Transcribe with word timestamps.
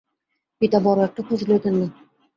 পিতা 0.61 0.77
বড় 0.79 0.99
একটা 1.03 1.21
খোঁজ 1.27 1.39
লইতেন 1.49 1.75
না। 1.75 1.87